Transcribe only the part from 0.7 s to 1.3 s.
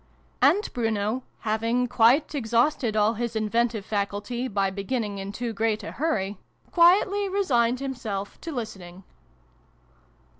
Bruno,